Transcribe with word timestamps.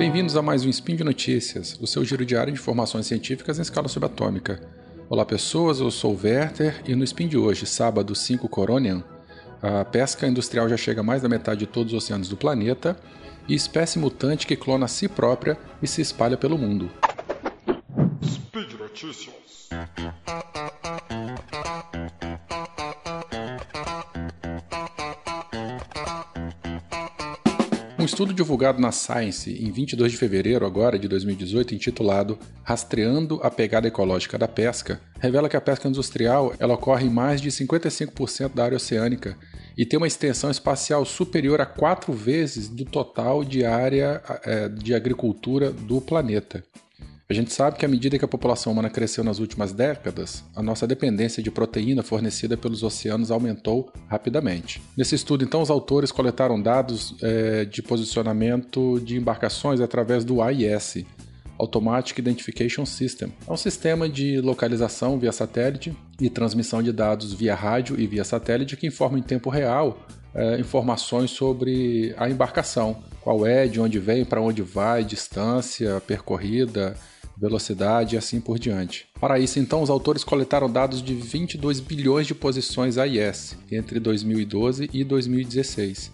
Bem-vindos 0.00 0.34
a 0.34 0.40
mais 0.40 0.64
um 0.64 0.70
Spin 0.70 0.96
de 0.96 1.04
Notícias, 1.04 1.78
o 1.78 1.86
seu 1.86 2.02
giro 2.06 2.24
diário 2.24 2.50
de 2.50 2.58
informações 2.58 3.06
científicas 3.06 3.58
em 3.58 3.60
escala 3.60 3.86
subatômica. 3.86 4.58
Olá 5.10 5.26
pessoas, 5.26 5.78
eu 5.78 5.90
sou 5.90 6.14
o 6.14 6.18
Werther 6.18 6.82
e 6.86 6.94
no 6.94 7.04
Spin 7.04 7.28
de 7.28 7.36
hoje, 7.36 7.66
sábado 7.66 8.14
5 8.14 8.48
Coronian, 8.48 9.04
a 9.60 9.84
pesca 9.84 10.26
industrial 10.26 10.70
já 10.70 10.76
chega 10.78 11.02
a 11.02 11.04
mais 11.04 11.20
da 11.20 11.28
metade 11.28 11.60
de 11.60 11.66
todos 11.66 11.92
os 11.92 12.02
oceanos 12.02 12.30
do 12.30 12.36
planeta 12.38 12.98
e 13.46 13.54
espécie 13.54 13.98
mutante 13.98 14.46
que 14.46 14.56
clona 14.56 14.86
a 14.86 14.88
si 14.88 15.06
própria 15.06 15.58
e 15.82 15.86
se 15.86 16.00
espalha 16.00 16.38
pelo 16.38 16.56
mundo. 16.56 16.90
Speed 18.24 18.72
Notícias. 18.80 19.68
Um 28.00 28.04
estudo 28.06 28.32
divulgado 28.32 28.80
na 28.80 28.90
Science 28.90 29.52
em 29.52 29.70
22 29.70 30.12
de 30.12 30.16
fevereiro 30.16 30.64
agora 30.64 30.98
de 30.98 31.06
2018, 31.06 31.74
intitulado 31.74 32.38
Rastreando 32.64 33.38
a 33.42 33.50
pegada 33.50 33.88
ecológica 33.88 34.38
da 34.38 34.48
pesca, 34.48 34.98
revela 35.18 35.50
que 35.50 35.56
a 35.56 35.60
pesca 35.60 35.86
industrial 35.86 36.54
ela 36.58 36.72
ocorre 36.72 37.06
em 37.06 37.10
mais 37.10 37.42
de 37.42 37.50
55% 37.50 38.54
da 38.54 38.64
área 38.64 38.76
oceânica 38.76 39.36
e 39.76 39.84
tem 39.84 39.98
uma 39.98 40.06
extensão 40.06 40.50
espacial 40.50 41.04
superior 41.04 41.60
a 41.60 41.66
quatro 41.66 42.10
vezes 42.14 42.70
do 42.70 42.86
total 42.86 43.44
de 43.44 43.66
área 43.66 44.22
é, 44.46 44.66
de 44.70 44.94
agricultura 44.94 45.70
do 45.70 46.00
planeta. 46.00 46.64
A 47.30 47.32
gente 47.32 47.52
sabe 47.52 47.76
que 47.76 47.86
à 47.86 47.88
medida 47.88 48.18
que 48.18 48.24
a 48.24 48.28
população 48.28 48.72
humana 48.72 48.90
cresceu 48.90 49.22
nas 49.22 49.38
últimas 49.38 49.72
décadas, 49.72 50.42
a 50.52 50.60
nossa 50.60 50.84
dependência 50.84 51.40
de 51.40 51.48
proteína 51.48 52.02
fornecida 52.02 52.56
pelos 52.56 52.82
oceanos 52.82 53.30
aumentou 53.30 53.92
rapidamente. 54.08 54.82
Nesse 54.96 55.14
estudo, 55.14 55.44
então, 55.44 55.62
os 55.62 55.70
autores 55.70 56.10
coletaram 56.10 56.60
dados 56.60 57.14
é, 57.22 57.64
de 57.64 57.82
posicionamento 57.82 59.00
de 59.04 59.16
embarcações 59.16 59.80
através 59.80 60.24
do 60.24 60.42
AIS, 60.42 61.04
Automatic 61.56 62.18
Identification 62.18 62.84
System. 62.84 63.32
É 63.46 63.52
um 63.52 63.56
sistema 63.56 64.08
de 64.08 64.40
localização 64.40 65.16
via 65.16 65.30
satélite 65.30 65.96
e 66.20 66.28
transmissão 66.28 66.82
de 66.82 66.90
dados 66.90 67.32
via 67.32 67.54
rádio 67.54 67.94
e 68.00 68.08
via 68.08 68.24
satélite 68.24 68.76
que 68.76 68.88
informa 68.88 69.20
em 69.20 69.22
tempo 69.22 69.50
real 69.50 70.04
é, 70.34 70.58
informações 70.58 71.30
sobre 71.30 72.12
a 72.16 72.28
embarcação, 72.28 73.04
qual 73.20 73.46
é, 73.46 73.68
de 73.68 73.80
onde 73.80 74.00
vem, 74.00 74.24
para 74.24 74.40
onde 74.40 74.62
vai, 74.62 75.04
distância 75.04 76.00
percorrida, 76.00 76.96
velocidade 77.40 78.14
e 78.14 78.18
assim 78.18 78.40
por 78.40 78.58
diante. 78.58 79.08
Para 79.18 79.38
isso, 79.38 79.58
então, 79.58 79.82
os 79.82 79.88
autores 79.88 80.22
coletaram 80.22 80.70
dados 80.70 81.02
de 81.02 81.14
22 81.14 81.80
bilhões 81.80 82.26
de 82.26 82.34
posições 82.34 82.98
AIS 82.98 83.56
entre 83.70 83.98
2012 83.98 84.90
e 84.92 85.02
2016. 85.02 86.12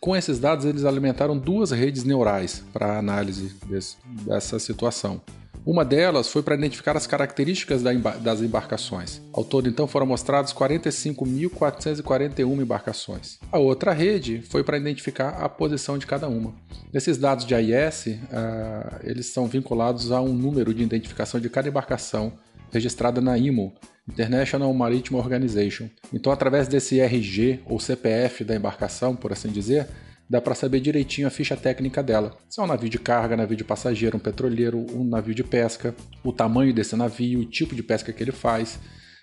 Com 0.00 0.14
esses 0.14 0.38
dados, 0.38 0.64
eles 0.64 0.84
alimentaram 0.84 1.38
duas 1.38 1.70
redes 1.70 2.04
neurais 2.04 2.62
para 2.72 2.94
a 2.94 2.98
análise 2.98 3.54
desse, 3.66 3.96
dessa 4.24 4.58
situação. 4.58 5.20
Uma 5.66 5.84
delas 5.84 6.28
foi 6.28 6.42
para 6.44 6.54
identificar 6.54 6.96
as 6.96 7.08
características 7.08 7.82
das 7.82 8.40
embarcações. 8.40 9.20
Ao 9.32 9.42
todo, 9.42 9.68
então, 9.68 9.88
foram 9.88 10.06
mostrados 10.06 10.52
45.441 10.52 12.62
embarcações. 12.62 13.40
A 13.50 13.58
outra 13.58 13.92
rede 13.92 14.42
foi 14.42 14.62
para 14.62 14.78
identificar 14.78 15.30
a 15.30 15.48
posição 15.48 15.98
de 15.98 16.06
cada 16.06 16.28
uma. 16.28 16.54
Esses 16.94 17.18
dados 17.18 17.44
de 17.44 17.52
AIS, 17.52 18.16
ah, 18.32 19.00
eles 19.02 19.26
são 19.26 19.48
vinculados 19.48 20.12
a 20.12 20.22
um 20.22 20.32
número 20.32 20.72
de 20.72 20.84
identificação 20.84 21.40
de 21.40 21.50
cada 21.50 21.68
embarcação 21.68 22.34
registrada 22.72 23.20
na 23.20 23.36
IMO, 23.36 23.74
International 24.08 24.72
Maritime 24.72 25.18
Organization. 25.18 25.88
Então, 26.12 26.32
através 26.32 26.68
desse 26.68 27.00
RG 27.00 27.58
ou 27.66 27.80
CPF 27.80 28.44
da 28.44 28.54
embarcação, 28.54 29.16
por 29.16 29.32
assim 29.32 29.48
dizer, 29.48 29.88
dá 30.28 30.40
para 30.40 30.54
saber 30.54 30.80
direitinho 30.80 31.26
a 31.26 31.30
ficha 31.30 31.56
técnica 31.56 32.02
dela. 32.02 32.36
Se 32.48 32.60
é 32.60 32.62
um 32.62 32.66
navio 32.66 32.88
de 32.88 32.98
carga, 32.98 33.36
navio 33.36 33.56
de 33.56 33.64
passageiro, 33.64 34.16
um 34.16 34.20
petroleiro, 34.20 34.84
um 34.92 35.04
navio 35.04 35.34
de 35.34 35.44
pesca, 35.44 35.94
o 36.24 36.32
tamanho 36.32 36.74
desse 36.74 36.96
navio, 36.96 37.40
o 37.40 37.44
tipo 37.44 37.74
de 37.74 37.82
pesca 37.82 38.12
que 38.12 38.22
ele 38.22 38.32
faz. 38.32 38.78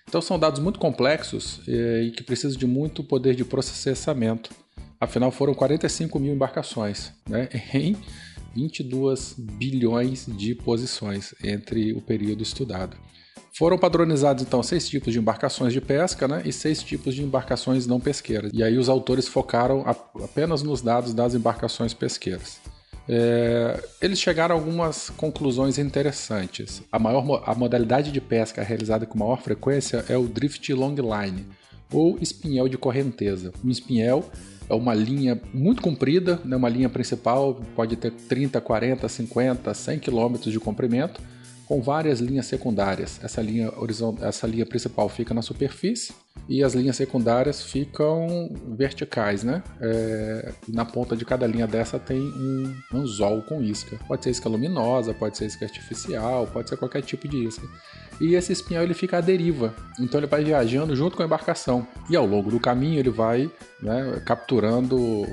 Então 0.08 0.20
são 0.20 0.38
dados 0.38 0.60
muito 0.60 0.78
complexos 0.78 1.60
eh, 1.66 2.04
e 2.04 2.10
que 2.10 2.22
precisam 2.22 2.58
de 2.58 2.66
muito 2.66 3.02
poder 3.02 3.34
de 3.34 3.44
processamento. 3.44 4.50
Afinal, 5.00 5.30
foram 5.30 5.54
45 5.54 6.18
mil 6.18 6.34
embarcações 6.34 7.12
né, 7.28 7.48
em 7.74 7.96
22 8.54 9.34
bilhões 9.38 10.26
de 10.26 10.54
posições 10.54 11.34
entre 11.42 11.92
o 11.92 12.00
período 12.00 12.42
estudado. 12.42 12.96
Foram 13.56 13.78
padronizados 13.78 14.42
então 14.42 14.60
seis 14.64 14.88
tipos 14.88 15.12
de 15.12 15.20
embarcações 15.20 15.72
de 15.72 15.80
pesca 15.80 16.26
né, 16.26 16.42
e 16.44 16.52
seis 16.52 16.82
tipos 16.82 17.14
de 17.14 17.22
embarcações 17.22 17.86
não 17.86 18.00
pesqueiras. 18.00 18.50
E 18.52 18.64
aí 18.64 18.76
os 18.76 18.88
autores 18.88 19.28
focaram 19.28 19.84
apenas 19.86 20.64
nos 20.64 20.82
dados 20.82 21.14
das 21.14 21.34
embarcações 21.34 21.94
pesqueiras. 21.94 22.58
É, 23.08 23.80
eles 24.02 24.18
chegaram 24.18 24.56
a 24.56 24.58
algumas 24.58 25.08
conclusões 25.10 25.78
interessantes. 25.78 26.82
A, 26.90 26.98
maior, 26.98 27.44
a 27.46 27.54
modalidade 27.54 28.10
de 28.10 28.20
pesca 28.20 28.60
realizada 28.60 29.06
com 29.06 29.16
maior 29.18 29.40
frequência 29.40 30.04
é 30.08 30.16
o 30.16 30.26
drift 30.26 30.72
long 30.74 30.94
line, 30.94 31.46
ou 31.92 32.18
espinhel 32.20 32.68
de 32.68 32.76
correnteza. 32.76 33.52
Um 33.64 33.70
espinhel 33.70 34.24
é 34.68 34.74
uma 34.74 34.94
linha 34.94 35.40
muito 35.52 35.80
comprida, 35.80 36.40
né, 36.44 36.56
uma 36.56 36.68
linha 36.68 36.88
principal, 36.88 37.60
pode 37.76 37.94
ter 37.94 38.10
30, 38.10 38.60
40, 38.60 39.08
50, 39.08 39.74
100 39.74 39.98
quilômetros 40.00 40.52
de 40.52 40.58
comprimento, 40.58 41.20
com 41.66 41.80
várias 41.80 42.20
linhas 42.20 42.46
secundárias. 42.46 43.20
Essa 43.22 43.40
linha, 43.40 43.70
essa 44.22 44.46
linha 44.46 44.66
principal 44.66 45.08
fica 45.08 45.32
na 45.34 45.42
superfície 45.42 46.12
e 46.48 46.62
as 46.62 46.74
linhas 46.74 46.96
secundárias 46.96 47.62
ficam 47.62 48.50
verticais, 48.76 49.42
né? 49.42 49.62
É, 49.80 50.52
na 50.68 50.84
ponta 50.84 51.16
de 51.16 51.24
cada 51.24 51.46
linha 51.46 51.66
dessa 51.66 51.98
tem 51.98 52.20
um 52.20 52.74
anzol 52.92 53.42
com 53.42 53.62
isca. 53.62 53.98
Pode 54.06 54.24
ser 54.24 54.30
isca 54.30 54.48
luminosa, 54.48 55.14
pode 55.14 55.38
ser 55.38 55.46
isca 55.46 55.64
artificial, 55.64 56.46
pode 56.46 56.68
ser 56.68 56.76
qualquer 56.76 57.02
tipo 57.02 57.26
de 57.26 57.44
isca. 57.44 57.66
E 58.20 58.34
esse 58.34 58.52
espinhel 58.52 58.82
ele 58.82 58.94
fica 58.94 59.18
à 59.18 59.20
deriva, 59.20 59.74
então 59.98 60.20
ele 60.20 60.28
vai 60.28 60.44
viajando 60.44 60.94
junto 60.94 61.16
com 61.16 61.22
a 61.22 61.26
embarcação. 61.26 61.86
E 62.08 62.14
ao 62.14 62.26
longo 62.26 62.50
do 62.50 62.60
caminho 62.60 63.00
ele 63.00 63.10
vai 63.10 63.50
né, 63.82 64.22
capturando 64.24 65.24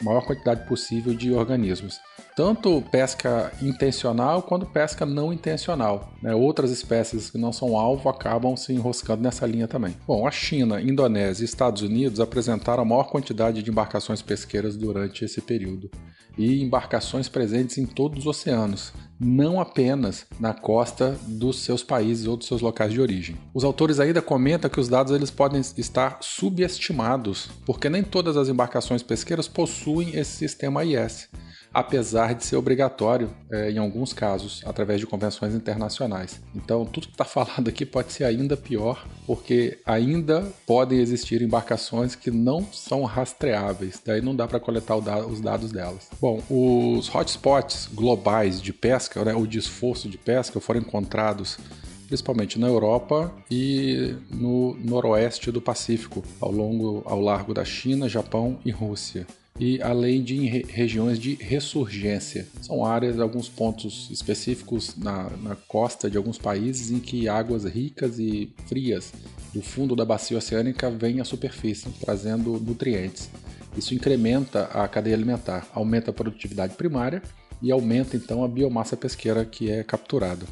a 0.00 0.04
maior 0.04 0.26
quantidade 0.26 0.66
possível 0.66 1.14
de 1.14 1.32
organismos 1.32 2.00
tanto 2.36 2.82
pesca 2.90 3.52
intencional 3.62 4.42
quanto 4.42 4.66
pesca 4.66 5.06
não 5.06 5.32
intencional. 5.32 6.12
Né? 6.20 6.34
Outras 6.34 6.70
espécies 6.70 7.30
que 7.30 7.38
não 7.38 7.52
são 7.52 7.76
alvo 7.76 8.08
acabam 8.08 8.56
se 8.56 8.72
enroscando 8.72 9.22
nessa 9.22 9.46
linha 9.46 9.68
também. 9.68 9.96
Bom, 10.06 10.26
a 10.26 10.30
China, 10.30 10.80
Indonésia 10.80 11.44
e 11.44 11.46
Estados 11.46 11.82
Unidos 11.82 12.20
apresentaram 12.20 12.82
a 12.82 12.86
maior 12.86 13.04
quantidade 13.04 13.62
de 13.62 13.70
embarcações 13.70 14.20
pesqueiras 14.20 14.76
durante 14.76 15.24
esse 15.24 15.40
período 15.40 15.90
e 16.36 16.62
embarcações 16.62 17.28
presentes 17.28 17.78
em 17.78 17.86
todos 17.86 18.20
os 18.20 18.26
oceanos, 18.26 18.92
não 19.20 19.60
apenas 19.60 20.26
na 20.40 20.52
costa 20.52 21.16
dos 21.28 21.60
seus 21.60 21.84
países 21.84 22.26
ou 22.26 22.36
dos 22.36 22.48
seus 22.48 22.60
locais 22.60 22.92
de 22.92 23.00
origem. 23.00 23.36
Os 23.54 23.62
autores 23.62 24.00
ainda 24.00 24.20
comentam 24.20 24.68
que 24.68 24.80
os 24.80 24.88
dados 24.88 25.12
eles 25.12 25.30
podem 25.30 25.60
estar 25.60 26.18
subestimados, 26.20 27.48
porque 27.64 27.88
nem 27.88 28.02
todas 28.02 28.36
as 28.36 28.48
embarcações 28.48 29.02
pesqueiras 29.02 29.46
possuem 29.46 30.16
esse 30.16 30.32
sistema 30.32 30.84
IS 30.84 31.28
apesar 31.74 32.34
de 32.34 32.44
ser 32.44 32.56
obrigatório 32.56 33.30
é, 33.50 33.72
em 33.72 33.78
alguns 33.78 34.12
casos, 34.12 34.62
através 34.64 35.00
de 35.00 35.06
convenções 35.06 35.54
internacionais. 35.54 36.40
Então, 36.54 36.86
tudo 36.86 37.08
que 37.08 37.14
está 37.14 37.24
falado 37.26 37.68
aqui 37.68 37.84
pode 37.84 38.12
ser 38.12 38.24
ainda 38.24 38.56
pior, 38.56 39.04
porque 39.26 39.78
ainda 39.84 40.46
podem 40.64 41.00
existir 41.00 41.42
embarcações 41.42 42.14
que 42.14 42.30
não 42.30 42.64
são 42.72 43.02
rastreáveis, 43.02 44.00
daí 44.04 44.20
não 44.20 44.36
dá 44.36 44.46
para 44.46 44.60
coletar 44.60 44.96
os 44.96 45.40
dados 45.40 45.72
delas. 45.72 46.08
Bom, 46.20 46.40
os 46.48 47.12
hotspots 47.12 47.88
globais 47.92 48.62
de 48.62 48.72
pesca, 48.72 49.24
né, 49.24 49.34
ou 49.34 49.46
de 49.46 49.58
esforço 49.58 50.08
de 50.08 50.16
pesca, 50.16 50.60
foram 50.60 50.80
encontrados 50.80 51.58
principalmente 52.06 52.58
na 52.60 52.68
Europa 52.68 53.32
e 53.50 54.14
no 54.30 54.76
noroeste 54.76 55.50
do 55.50 55.60
Pacífico, 55.60 56.22
ao 56.40 56.52
longo 56.52 57.02
ao 57.06 57.20
largo 57.20 57.52
da 57.52 57.64
China, 57.64 58.08
Japão 58.08 58.58
e 58.64 58.70
Rússia 58.70 59.26
e 59.58 59.80
além 59.80 60.22
de 60.22 60.36
em 60.36 60.46
regiões 60.46 61.18
de 61.18 61.34
ressurgência. 61.34 62.46
São 62.60 62.84
áreas, 62.84 63.20
alguns 63.20 63.48
pontos 63.48 64.08
específicos 64.10 64.96
na, 64.96 65.30
na 65.42 65.54
costa 65.68 66.10
de 66.10 66.16
alguns 66.16 66.38
países 66.38 66.90
em 66.90 66.98
que 66.98 67.28
águas 67.28 67.64
ricas 67.64 68.18
e 68.18 68.52
frias 68.66 69.12
do 69.52 69.62
fundo 69.62 69.94
da 69.94 70.04
bacia 70.04 70.36
oceânica 70.36 70.90
vêm 70.90 71.20
à 71.20 71.24
superfície, 71.24 71.88
trazendo 72.00 72.58
nutrientes. 72.58 73.30
Isso 73.76 73.94
incrementa 73.94 74.64
a 74.64 74.88
cadeia 74.88 75.14
alimentar, 75.14 75.68
aumenta 75.72 76.10
a 76.10 76.14
produtividade 76.14 76.74
primária 76.74 77.22
e 77.62 77.70
aumenta 77.70 78.16
então 78.16 78.44
a 78.44 78.48
biomassa 78.48 78.96
pesqueira 78.96 79.44
que 79.44 79.70
é 79.70 79.84
capturada. 79.84 80.46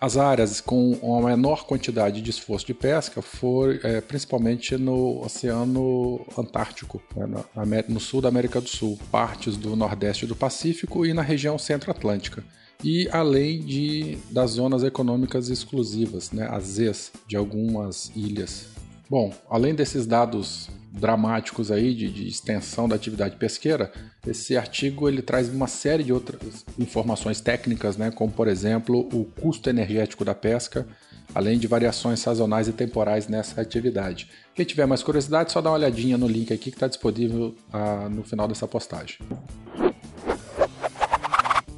As 0.00 0.16
áreas 0.16 0.60
com 0.60 0.92
uma 1.02 1.28
menor 1.28 1.66
quantidade 1.66 2.22
de 2.22 2.30
esforço 2.30 2.64
de 2.64 2.72
pesca 2.72 3.20
foram 3.20 3.80
é, 3.82 4.00
principalmente 4.00 4.76
no 4.76 5.24
Oceano 5.24 6.24
Antártico, 6.38 7.02
né, 7.16 7.84
no 7.88 7.98
sul 7.98 8.20
da 8.20 8.28
América 8.28 8.60
do 8.60 8.68
Sul, 8.68 8.96
partes 9.10 9.56
do 9.56 9.74
Nordeste 9.74 10.24
do 10.24 10.36
Pacífico 10.36 11.04
e 11.04 11.12
na 11.12 11.22
região 11.22 11.58
Centro-Atlântica. 11.58 12.44
E 12.84 13.08
além 13.10 13.58
de 13.58 14.18
das 14.30 14.52
zonas 14.52 14.84
econômicas 14.84 15.48
exclusivas, 15.48 16.30
né, 16.30 16.46
as 16.48 16.62
ZES 16.64 17.10
de 17.26 17.36
algumas 17.36 18.12
ilhas 18.14 18.68
Bom, 19.10 19.32
além 19.48 19.74
desses 19.74 20.06
dados 20.06 20.68
dramáticos 20.92 21.70
aí 21.70 21.94
de, 21.94 22.10
de, 22.10 22.28
extensão 22.28 22.88
da 22.88 22.96
atividade 22.96 23.36
pesqueira, 23.36 23.90
esse 24.26 24.56
artigo 24.56 25.08
ele 25.08 25.22
traz 25.22 25.48
uma 25.48 25.66
série 25.66 26.02
de 26.02 26.12
outras 26.12 26.64
informações 26.78 27.40
técnicas, 27.40 27.96
né, 27.96 28.10
como 28.10 28.32
por 28.32 28.48
exemplo 28.48 29.08
o 29.12 29.24
custo 29.24 29.70
energético 29.70 30.24
da 30.24 30.34
pesca, 30.34 30.86
além 31.34 31.58
de 31.58 31.66
variações 31.66 32.20
sazonais 32.20 32.68
e 32.68 32.72
temporais 32.72 33.28
nessa 33.28 33.60
atividade. 33.60 34.28
Quem 34.54 34.64
tiver 34.64 34.86
mais 34.86 35.02
curiosidade, 35.02 35.52
só 35.52 35.60
dá 35.60 35.70
uma 35.70 35.76
olhadinha 35.76 36.18
no 36.18 36.26
link 36.26 36.52
aqui 36.52 36.70
que 36.70 36.76
está 36.76 36.88
disponível 36.88 37.54
ah, 37.72 38.08
no 38.10 38.22
final 38.22 38.46
dessa 38.46 38.66
postagem. 38.66 39.18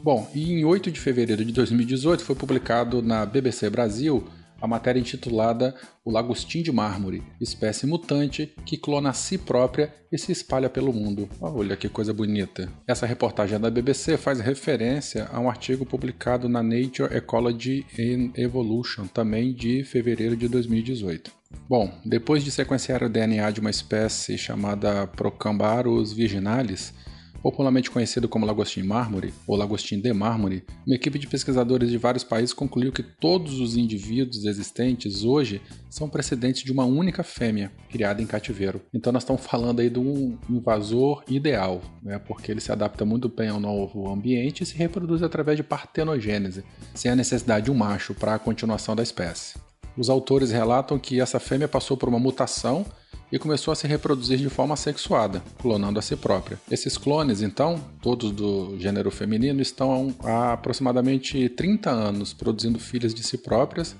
Bom, 0.03 0.29
e 0.35 0.53
em 0.53 0.65
8 0.65 0.91
de 0.91 0.99
fevereiro 0.99 1.45
de 1.45 1.53
2018 1.53 2.25
foi 2.25 2.35
publicado 2.35 3.03
na 3.03 3.27
BBC 3.27 3.69
Brasil 3.69 4.27
a 4.61 4.67
matéria 4.67 5.01
intitulada 5.01 5.75
O 6.05 6.11
Lagostim 6.11 6.63
de 6.63 6.73
Mármore, 6.73 7.23
espécie 7.41 7.87
mutante 7.87 8.53
que 8.65 8.77
clona 8.77 9.11
a 9.11 9.13
si 9.13 9.39
própria 9.39 9.93
e 10.13 10.19
se 10.19 10.33
espalha 10.33 10.69
pelo 10.69 10.93
mundo. 10.93 11.29
Olha 11.41 11.77
que 11.77 11.89
coisa 11.89 12.13
bonita. 12.13 12.69
Essa 12.87 13.07
reportagem 13.07 13.59
da 13.59 13.71
BBC 13.71 14.17
faz 14.17 14.41
referência 14.41 15.29
a 15.33 15.39
um 15.39 15.49
artigo 15.49 15.87
publicado 15.87 16.49
na 16.49 16.63
Nature 16.63 17.17
Ecology 17.17 17.87
and 17.99 18.33
Evolution, 18.37 19.07
também 19.07 19.55
de 19.55 19.85
fevereiro 19.85 20.37
de 20.37 20.49
2018. 20.49 21.31
Bom, 21.69 21.93
depois 22.05 22.45
de 22.45 22.51
sequenciar 22.51 23.03
o 23.03 23.09
DNA 23.09 23.51
de 23.51 23.61
uma 23.61 23.71
espécie 23.71 24.39
chamada 24.39 25.07
Procambarus 25.07 26.13
virginalis, 26.13 26.93
popularmente 27.43 27.91
conhecido 27.91 28.29
como 28.29 28.47
lagostim 28.47 28.83
mármore 28.83 29.33
ou 29.47 29.57
lagostim 29.57 30.01
de 30.01 30.13
mármore, 30.13 30.65
uma 30.87 30.95
equipe 30.95 31.19
de 31.19 31.27
pesquisadores 31.27 31.91
de 31.91 31.99
vários 31.99 32.25
países 32.25 32.53
concluiu 32.53 32.93
que 32.93 33.03
todos 33.03 33.61
os 33.61 33.77
indivíduos 33.77 34.45
existentes 34.45 35.25
hoje 35.25 35.61
são 35.89 36.09
precedentes 36.09 36.63
de 36.63 36.73
uma 36.73 36.85
única 36.85 37.23
fêmea 37.23 37.73
criada 37.89 38.23
em 38.23 38.27
cativeiro. 38.27 38.81
Então 38.93 39.13
nós 39.13 39.23
estamos 39.23 39.45
falando 39.45 39.81
aí 39.81 39.91
de 39.91 39.99
um 39.99 40.39
invasor 40.49 41.25
ideal, 41.29 41.83
né? 42.03 42.19
porque 42.19 42.51
ele 42.51 42.61
se 42.61 42.73
adapta 42.73 43.05
muito 43.05 43.29
bem 43.29 43.49
ao 43.49 43.61
novo 43.61 44.09
ambiente 44.11 44.63
e 44.63 44.67
se 44.67 44.77
reproduz 44.77 45.23
através 45.23 45.57
de 45.57 45.63
partenogênese, 45.63 46.65
sem 46.95 47.11
a 47.11 47.17
necessidade 47.17 47.67
de 47.67 47.71
um 47.71 47.75
macho 47.75 48.15
para 48.15 48.35
a 48.35 48.39
continuação 48.39 48.95
da 48.95 49.03
espécie. 49.03 49.70
Os 49.97 50.09
autores 50.09 50.51
relatam 50.51 50.99
que 50.99 51.21
essa 51.21 51.39
fêmea 51.41 51.69
passou 51.69 51.97
por 51.97 52.09
uma 52.09 52.19
mutação 52.19 52.87
e 53.33 53.39
começou 53.39 53.71
a 53.71 53.77
se 53.77 53.87
reproduzir 53.87 54.39
de 54.39 54.49
forma 54.49 54.77
sexuada, 54.77 55.43
clonando 55.61 55.99
a 55.99 56.03
si 56.03 56.17
própria. 56.17 56.59
Esses 56.71 56.99
clones, 56.99 57.43
então, 57.43 57.81
todos 58.03 58.33
do 58.33 58.77
gênero 58.79 59.11
feminino, 59.11 59.61
estão 59.61 60.15
há 60.25 60.55
aproximadamente 60.55 61.49
30 61.49 61.91
anos 61.91 62.33
produzindo 62.33 62.79
filhas 62.79 63.15
de 63.15 63.23
si 63.23 63.39
próprias 63.39 63.95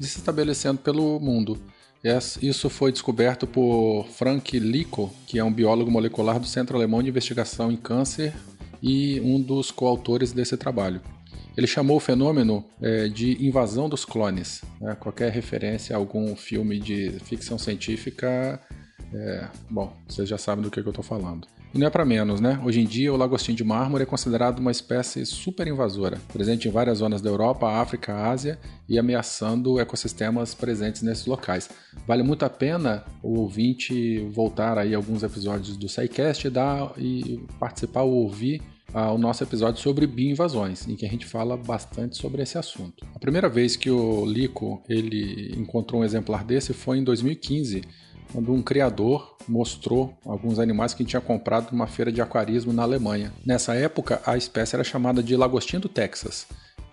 e 0.00 0.04
se 0.04 0.18
estabelecendo 0.18 0.78
pelo 0.78 1.18
mundo. 1.18 1.58
Isso 2.40 2.70
foi 2.70 2.92
descoberto 2.92 3.48
por 3.48 4.06
Frank 4.10 4.56
Lico, 4.60 5.12
que 5.26 5.40
é 5.40 5.44
um 5.44 5.52
biólogo 5.52 5.90
molecular 5.90 6.38
do 6.38 6.46
Centro 6.46 6.76
Alemão 6.76 7.02
de 7.02 7.08
Investigação 7.08 7.72
em 7.72 7.76
Câncer 7.76 8.32
e 8.80 9.20
um 9.20 9.40
dos 9.40 9.72
coautores 9.72 10.32
desse 10.32 10.56
trabalho. 10.56 11.00
Ele 11.56 11.66
chamou 11.66 11.96
o 11.96 12.00
fenômeno 12.00 12.64
é, 12.82 13.08
de 13.08 13.44
invasão 13.46 13.88
dos 13.88 14.04
clones. 14.04 14.62
Né? 14.80 14.94
Qualquer 14.94 15.32
referência 15.32 15.96
a 15.96 15.98
algum 15.98 16.36
filme 16.36 16.78
de 16.78 17.10
ficção 17.24 17.58
científica, 17.58 18.60
é, 19.12 19.48
bom, 19.70 19.96
vocês 20.06 20.28
já 20.28 20.36
sabem 20.36 20.62
do 20.62 20.70
que, 20.70 20.82
que 20.82 20.88
eu 20.88 20.90
estou 20.90 21.04
falando. 21.04 21.48
E 21.76 21.78
não 21.78 21.86
é 21.86 21.90
para 21.90 22.06
menos, 22.06 22.40
né? 22.40 22.58
Hoje 22.64 22.80
em 22.80 22.86
dia, 22.86 23.12
o 23.12 23.18
lagostim 23.18 23.54
de 23.54 23.62
mármore 23.62 24.04
é 24.04 24.06
considerado 24.06 24.60
uma 24.60 24.70
espécie 24.70 25.26
super 25.26 25.66
invasora, 25.66 26.18
presente 26.32 26.66
em 26.66 26.70
várias 26.70 26.98
zonas 26.98 27.20
da 27.20 27.28
Europa, 27.28 27.68
África, 27.68 28.14
Ásia 28.14 28.58
e 28.88 28.98
ameaçando 28.98 29.78
ecossistemas 29.78 30.54
presentes 30.54 31.02
nesses 31.02 31.26
locais. 31.26 31.68
Vale 32.06 32.22
muito 32.22 32.46
a 32.46 32.48
pena 32.48 33.04
o 33.22 33.40
ouvinte 33.40 34.20
voltar 34.30 34.78
aí 34.78 34.94
alguns 34.94 35.22
episódios 35.22 35.76
do 35.76 35.86
SciCast 35.86 36.46
e, 36.46 36.50
dar, 36.50 36.92
e 36.96 37.44
participar 37.58 38.04
ou 38.04 38.22
ouvir 38.22 38.62
ao 38.96 39.18
nosso 39.18 39.44
episódio 39.44 39.82
sobre 39.82 40.06
bioinvasões, 40.06 40.88
em 40.88 40.96
que 40.96 41.04
a 41.04 41.08
gente 41.08 41.26
fala 41.26 41.54
bastante 41.54 42.16
sobre 42.16 42.42
esse 42.42 42.56
assunto. 42.56 43.04
A 43.14 43.18
primeira 43.18 43.46
vez 43.46 43.76
que 43.76 43.90
o 43.90 44.24
Lico 44.24 44.82
ele 44.88 45.54
encontrou 45.54 46.00
um 46.00 46.04
exemplar 46.04 46.42
desse 46.42 46.72
foi 46.72 46.96
em 46.96 47.04
2015, 47.04 47.82
quando 48.32 48.54
um 48.54 48.62
criador 48.62 49.36
mostrou 49.46 50.16
alguns 50.24 50.58
animais 50.58 50.94
que 50.94 51.04
tinha 51.04 51.20
comprado 51.20 51.72
numa 51.72 51.86
feira 51.86 52.10
de 52.10 52.22
aquarismo 52.22 52.72
na 52.72 52.84
Alemanha. 52.84 53.34
Nessa 53.44 53.74
época, 53.74 54.22
a 54.24 54.34
espécie 54.34 54.74
era 54.74 54.82
chamada 54.82 55.22
de 55.22 55.36
lagostim 55.36 55.78
do 55.78 55.90
Texas. 55.90 56.46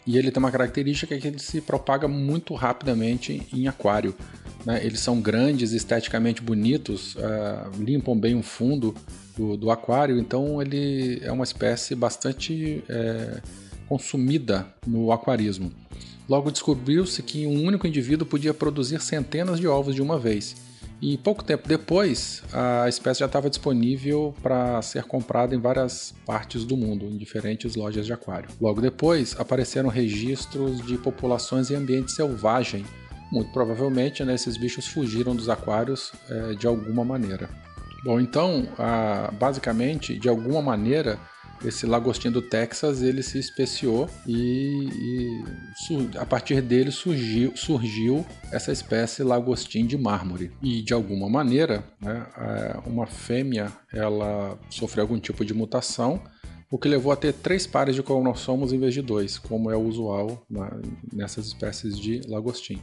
E 0.05 0.17
ele 0.17 0.29
tem 0.29 0.43
uma 0.43 0.51
característica 0.51 1.17
que 1.17 1.25
ele 1.25 1.39
se 1.39 1.61
propaga 1.61 2.05
muito 2.09 2.53
rapidamente 2.53 3.47
em 3.53 3.69
aquário. 3.69 4.13
Né? 4.65 4.85
Eles 4.85 4.99
são 4.99 5.19
grandes, 5.19 5.71
esteticamente 5.71 6.41
bonitos, 6.41 7.15
uh, 7.15 7.71
limpam 7.79 8.17
bem 8.17 8.35
o 8.35 8.43
fundo 8.43 8.95
do, 9.35 9.57
do, 9.57 9.71
aquário, 9.71 10.17
então 10.17 10.61
ele 10.61 11.19
é 11.23 11.31
uma 11.31 11.43
espécie 11.43 11.95
bastante 11.95 12.83
é, 12.87 13.41
consumida 13.87 14.67
no 14.85 15.11
aquarismo. 15.11 15.71
Logo 16.29 16.51
descobriu-se 16.51 17.21
que 17.23 17.45
um 17.45 17.65
único 17.65 17.87
indivíduo 17.87 18.27
podia 18.27 18.53
produzir 18.53 19.01
centenas 19.01 19.59
de 19.59 19.67
ovos 19.67 19.95
de 19.95 20.01
uma 20.01 20.17
vez. 20.17 20.55
E 21.01 21.17
pouco 21.17 21.43
tempo 21.43 21.67
depois, 21.67 22.41
a 22.53 22.87
espécie 22.87 23.19
já 23.19 23.25
estava 23.25 23.49
disponível 23.49 24.33
para 24.41 24.81
ser 24.81 25.03
comprada 25.03 25.53
em 25.53 25.59
várias 25.59 26.13
partes 26.25 26.63
do 26.63 26.77
mundo, 26.77 27.05
em 27.07 27.17
diferentes 27.17 27.75
lojas 27.75 28.05
de 28.05 28.13
aquário. 28.13 28.49
Logo 28.61 28.79
depois, 28.79 29.35
apareceram 29.37 29.89
registros 29.89 30.81
de 30.85 30.97
populações 30.97 31.69
em 31.69 31.75
ambiente 31.75 32.13
selvagem 32.13 32.85
muito 33.33 33.51
provavelmente, 33.51 34.23
né, 34.23 34.35
esses 34.35 34.55
bichos 34.57 34.85
fugiram 34.85 35.35
dos 35.35 35.49
aquários 35.49 36.11
é, 36.29 36.53
de 36.53 36.67
alguma 36.67 37.03
maneira. 37.03 37.49
Bom, 38.05 38.19
então, 38.19 38.67
a, 38.77 39.31
basicamente, 39.31 40.19
de 40.19 40.29
alguma 40.29 40.61
maneira, 40.61 41.17
esse 41.65 41.87
lagostim 41.87 42.29
do 42.29 42.43
Texas 42.43 43.01
ele 43.01 43.23
se 43.23 43.39
especiou 43.39 44.07
e, 44.27 44.87
e 44.91 46.17
a 46.19 46.25
partir 46.25 46.61
dele 46.61 46.91
surgiu, 46.91 47.53
surgiu, 47.55 48.23
essa 48.51 48.71
espécie 48.71 49.23
lagostim 49.23 49.87
de 49.87 49.97
mármore. 49.97 50.51
E 50.61 50.83
de 50.83 50.93
alguma 50.93 51.27
maneira, 51.27 51.83
né, 51.99 52.27
uma 52.85 53.07
fêmea 53.07 53.71
ela 53.91 54.59
sofreu 54.69 55.05
algum 55.05 55.19
tipo 55.19 55.43
de 55.43 55.55
mutação, 55.55 56.21
o 56.69 56.77
que 56.77 56.87
levou 56.87 57.11
a 57.11 57.15
ter 57.15 57.33
três 57.33 57.65
pares 57.65 57.95
de 57.95 58.03
cromossomos 58.03 58.73
em 58.73 58.79
vez 58.79 58.93
de 58.93 59.01
dois, 59.01 59.39
como 59.39 59.71
é 59.71 59.77
usual 59.77 60.45
nessas 61.11 61.47
espécies 61.47 61.97
de 61.97 62.21
lagostim. 62.27 62.79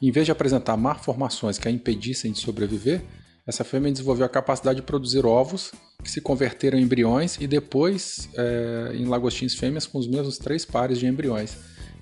Em 0.00 0.10
vez 0.10 0.26
de 0.26 0.32
apresentar 0.32 0.76
malformações 0.76 1.58
que 1.58 1.66
a 1.66 1.70
impedissem 1.70 2.32
de 2.32 2.38
sobreviver, 2.38 3.02
essa 3.46 3.64
fêmea 3.64 3.90
desenvolveu 3.90 4.26
a 4.26 4.28
capacidade 4.28 4.80
de 4.80 4.86
produzir 4.86 5.26
ovos 5.26 5.72
que 6.02 6.10
se 6.10 6.20
converteram 6.20 6.78
em 6.78 6.82
embriões 6.82 7.36
e 7.40 7.46
depois 7.46 8.28
é, 8.36 8.92
em 8.94 9.06
lagostins 9.06 9.54
fêmeas 9.54 9.86
com 9.86 9.98
os 9.98 10.06
mesmos 10.06 10.38
três 10.38 10.64
pares 10.64 10.98
de 10.98 11.06
embriões. 11.06 11.56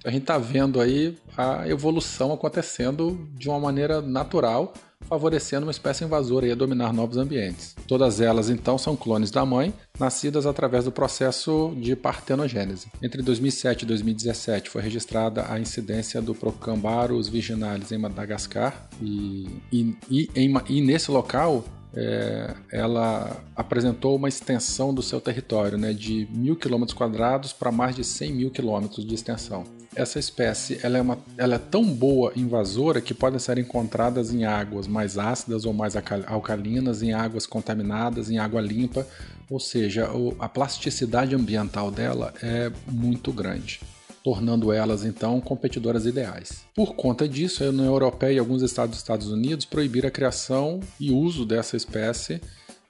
A 0.07 0.11
gente 0.11 0.23
está 0.23 0.39
vendo 0.39 0.81
aí 0.81 1.19
a 1.37 1.69
evolução 1.69 2.33
acontecendo 2.33 3.29
de 3.35 3.49
uma 3.49 3.59
maneira 3.59 4.01
natural 4.01 4.73
favorecendo 5.01 5.67
uma 5.67 5.71
espécie 5.71 6.05
invasora 6.05 6.51
a 6.51 6.55
dominar 6.55 6.93
novos 6.93 7.17
ambientes. 7.17 7.75
Todas 7.87 8.21
elas, 8.21 8.49
então, 8.49 8.79
são 8.79 8.97
clones 8.97 9.31
da 9.31 9.45
mãe, 9.45 9.73
nascidas 9.99 10.47
através 10.47 10.85
do 10.85 10.93
processo 10.93 11.75
de 11.77 11.95
partenogênese. 11.95 12.89
Entre 13.03 13.23
2007 13.23 13.83
e 13.83 13.87
2017 13.87 14.71
foi 14.71 14.83
registrada 14.83 15.47
a 15.49 15.59
incidência 15.61 16.21
do 16.21 16.35
Procambarus 16.35 17.29
virginalis 17.29 17.93
em 17.93 17.99
Madagascar 17.99 18.89
e, 19.01 19.49
e, 19.73 19.97
e, 20.11 20.31
e 20.69 20.81
nesse 20.81 21.11
local 21.11 21.65
é, 21.97 22.55
ela 22.71 23.43
apresentou 23.57 24.17
uma 24.17 24.29
extensão 24.29 24.93
do 24.93 25.03
seu 25.03 25.19
território 25.21 25.79
né, 25.79 25.95
de 25.95 26.29
mil 26.31 26.55
quilômetros 26.55 26.97
quadrados 26.97 27.55
para 27.55 27.73
mais 27.73 27.97
de 27.97 28.05
100 28.05 28.33
mil 28.33 28.51
quilômetros 28.51 29.05
de 29.05 29.15
extensão. 29.15 29.65
Essa 29.95 30.19
espécie 30.19 30.79
ela 30.83 30.99
é, 30.99 31.01
uma, 31.01 31.19
ela 31.39 31.55
é 31.55 31.59
tão 31.59 31.83
boa 31.83 32.33
invasora 32.37 33.01
que 33.01 33.15
podem 33.15 33.39
ser 33.39 33.57
encontradas 33.57 34.31
em 34.31 34.45
águas 34.45 34.87
mais 34.87 35.17
ácidas 35.17 35.65
ou 35.65 35.73
mais 35.73 35.95
alcalinas, 36.27 37.03
em 37.03 37.15
águas 37.15 37.47
contaminadas, 37.47 38.31
em 38.31 38.39
água 38.39 38.61
limpa, 38.61 39.07
ou 39.49 39.59
seja, 39.59 40.11
a 40.39 40.49
plasticidade 40.51 41.35
ambiental 41.35 41.91
dela 41.91 42.35
é 42.43 42.71
muito 42.87 43.33
grande 43.33 43.81
tornando 44.27 44.73
elas 44.73 45.05
então 45.05 45.41
competidoras 45.41 46.05
ideais. 46.05 46.67
Por 46.75 46.97
conta 46.97 47.29
disso, 47.29 47.63
a 47.63 47.69
União 47.69 47.85
Europeia 47.85 48.33
e 48.33 48.39
alguns 48.41 48.61
estados 48.61 48.91
dos 48.91 48.99
Estados 48.99 49.29
Unidos 49.29 49.65
proibiram 49.65 50.09
a 50.09 50.11
criação 50.11 50.81
e 50.99 51.13
uso 51.13 51.47
dessa 51.47 51.77
espécie 51.77 52.41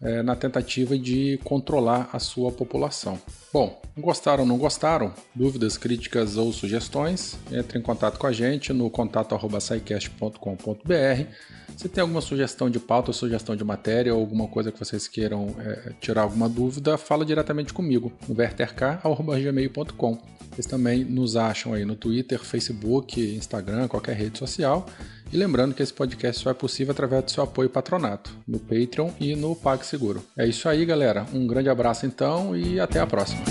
é, 0.01 0.23
na 0.23 0.37
tentativa 0.37 0.97
de 0.99 1.39
controlar 1.45 2.09
a 2.13 2.19
sua 2.19 2.53
população. 2.53 3.19
Bom, 3.53 3.81
gostaram 3.97 4.43
ou 4.43 4.49
não 4.49 4.59
gostaram? 4.59 5.15
Dúvidas, 5.35 5.79
críticas 5.79 6.37
ou 6.37 6.53
sugestões? 6.53 7.39
Entre 7.51 7.79
em 7.79 7.83
contato 7.83 8.19
com 8.19 8.27
a 8.27 8.33
gente 8.33 8.73
no 8.73 8.91
contato.sicast.com.br. 8.91 11.31
Se 11.77 11.89
tem 11.89 12.03
alguma 12.03 12.21
sugestão 12.21 12.69
de 12.69 12.79
pauta, 12.79 13.13
sugestão 13.13 13.57
de 13.57 13.65
matéria 13.65 14.15
ou 14.15 14.21
alguma 14.21 14.47
coisa 14.49 14.71
que 14.71 14.79
vocês 14.79 15.09
queiram 15.09 15.55
é, 15.59 15.95
tirar 16.01 16.23
alguma 16.23 16.49
dúvida, 16.49 16.99
fala 16.99 17.25
diretamente 17.25 17.73
comigo 17.73 18.13
no 18.29 18.35
verterk.gmail.com. 18.35 20.19
Vocês 20.51 20.67
também 20.67 21.05
nos 21.05 21.37
acham 21.37 21.75
aí 21.75 21.85
no 21.85 21.97
Twitter, 21.97 22.39
Facebook, 22.39 23.21
Instagram, 23.21 23.89
qualquer 23.89 24.17
rede 24.17 24.39
social 24.39 24.87
E 25.33 25.37
lembrando 25.37 25.75
que 25.75 25.83
esse 25.83 25.93
podcast 25.93 26.43
só 26.43 26.51
é 26.51 26.55
possível 26.55 26.93
através 26.93 27.25
do 27.25 27.31
seu 27.31 27.43
apoio 27.43 27.69
patronato, 27.69 28.35
no 28.47 28.59
Patreon 28.59 29.11
e 29.21 29.35
no 29.35 29.55
PagSeguro. 29.57 30.25
É 30.39 30.47
isso 30.47 30.69
aí, 30.69 30.85
galera. 30.85 31.27
Um 31.33 31.47
grande 31.47 31.69
abraço 31.69 32.07
então 32.07 32.57
e 32.57 32.79
até 32.81 33.01
a 33.01 33.07
próxima. 33.07 33.43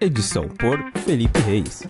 Edição 0.00 0.48
por 0.48 0.78
Felipe 1.04 1.38
Reis. 1.40 1.82